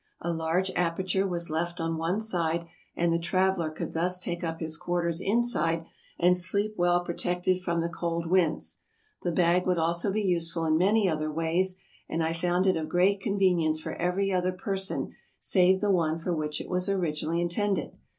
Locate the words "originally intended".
16.89-17.95